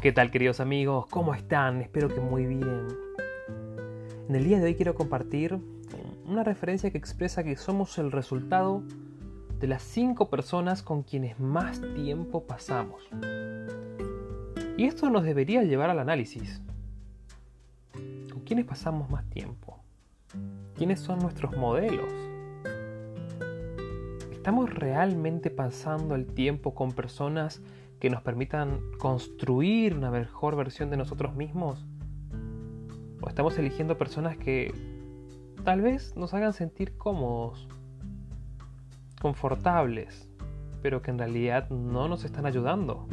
[0.00, 1.04] ¿Qué tal queridos amigos?
[1.10, 1.82] ¿Cómo están?
[1.82, 2.88] Espero que muy bien.
[4.30, 5.58] En el día de hoy quiero compartir
[6.24, 8.82] una referencia que expresa que somos el resultado
[9.58, 13.10] de las cinco personas con quienes más tiempo pasamos.
[14.78, 16.62] Y esto nos debería llevar al análisis.
[17.92, 19.80] ¿Con quiénes pasamos más tiempo?
[20.76, 22.10] ¿Quiénes son nuestros modelos?
[24.32, 27.60] ¿Estamos realmente pasando el tiempo con personas
[28.00, 31.86] que nos permitan construir una mejor versión de nosotros mismos?
[33.20, 34.74] ¿O estamos eligiendo personas que
[35.64, 37.68] tal vez nos hagan sentir cómodos,
[39.20, 40.28] confortables,
[40.80, 43.06] pero que en realidad no nos están ayudando?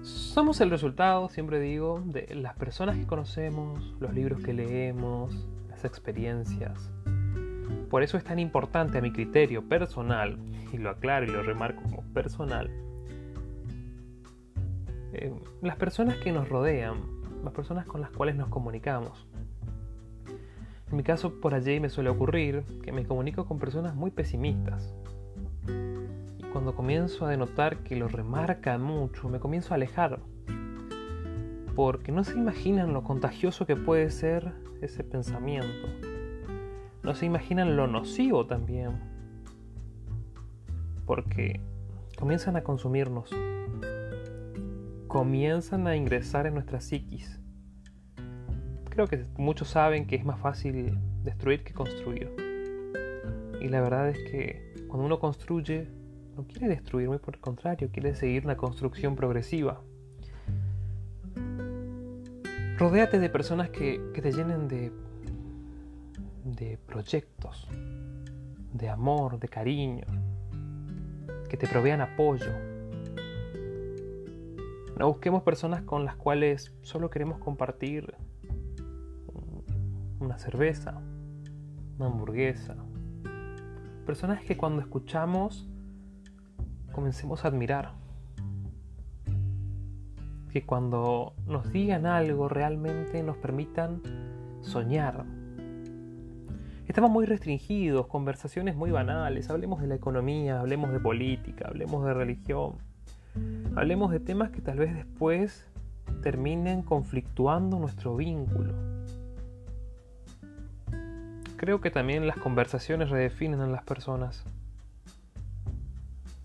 [0.00, 5.84] Somos el resultado, siempre digo, de las personas que conocemos, los libros que leemos, las
[5.84, 6.90] experiencias.
[7.90, 10.38] Por eso es tan importante a mi criterio personal,
[10.72, 12.70] y lo aclaro y lo remarco como personal,
[15.12, 15.32] eh,
[15.62, 16.96] las personas que nos rodean,
[17.42, 19.26] las personas con las cuales nos comunicamos.
[20.90, 24.94] En mi caso, por allí me suele ocurrir que me comunico con personas muy pesimistas.
[26.38, 30.20] Y cuando comienzo a denotar que lo remarcan mucho, me comienzo a alejar.
[31.74, 36.05] Porque no se imaginan lo contagioso que puede ser ese pensamiento
[37.06, 38.98] no se imaginan lo nocivo también.
[41.06, 41.60] Porque
[42.18, 43.30] comienzan a consumirnos.
[45.06, 47.40] Comienzan a ingresar en nuestra psiquis.
[48.90, 52.34] Creo que muchos saben que es más fácil destruir que construir.
[53.60, 55.88] Y la verdad es que cuando uno construye,
[56.36, 59.80] no quiere destruir, muy por el contrario, quiere seguir una construcción progresiva.
[62.78, 64.92] Rodéate de personas que, que te llenen de
[66.54, 67.68] de proyectos,
[68.72, 70.06] de amor, de cariño,
[71.48, 72.52] que te provean apoyo.
[74.96, 78.14] No busquemos personas con las cuales solo queremos compartir
[80.20, 81.00] una cerveza,
[81.98, 82.76] una hamburguesa.
[84.06, 85.68] Personas que cuando escuchamos
[86.92, 87.92] comencemos a admirar.
[90.52, 94.00] Que cuando nos digan algo realmente nos permitan
[94.62, 95.26] soñar,
[96.88, 102.14] Estamos muy restringidos, conversaciones muy banales, hablemos de la economía, hablemos de política, hablemos de
[102.14, 102.76] religión,
[103.74, 105.66] hablemos de temas que tal vez después
[106.22, 108.72] terminen conflictuando nuestro vínculo.
[111.56, 114.44] Creo que también las conversaciones redefinen a las personas.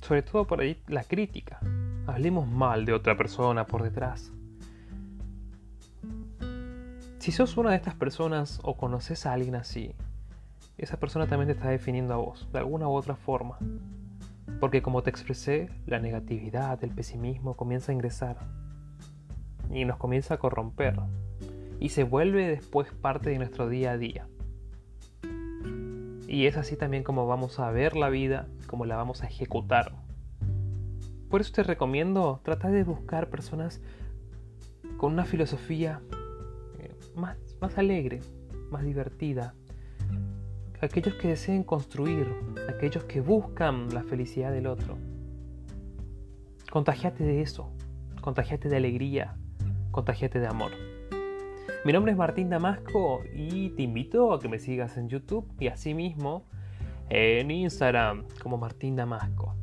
[0.00, 1.60] Sobre todo por ahí la crítica.
[2.06, 4.32] Hablemos mal de otra persona por detrás.
[7.18, 9.94] Si sos una de estas personas o conoces a alguien así,
[10.80, 13.58] esa persona también te está definiendo a vos, de alguna u otra forma.
[14.60, 18.38] Porque como te expresé, la negatividad, el pesimismo comienza a ingresar
[19.70, 20.98] y nos comienza a corromper
[21.78, 24.26] y se vuelve después parte de nuestro día a día.
[26.26, 29.92] Y es así también como vamos a ver la vida, como la vamos a ejecutar.
[31.28, 33.82] Por eso te recomiendo tratar de buscar personas
[34.96, 36.00] con una filosofía
[36.78, 38.20] eh, más, más alegre,
[38.70, 39.54] más divertida,
[40.80, 42.26] aquellos que deseen construir,
[42.68, 44.96] aquellos que buscan la felicidad del otro.
[46.70, 47.70] Contagiate de eso,
[48.20, 49.36] contagiate de alegría,
[49.90, 50.70] contagiate de amor.
[51.84, 55.68] Mi nombre es Martín Damasco y te invito a que me sigas en YouTube y
[55.68, 56.46] asimismo
[57.08, 59.54] en Instagram como Martín Damasco.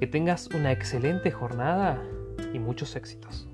[0.00, 2.02] Que tengas una excelente jornada
[2.52, 3.51] y muchos éxitos.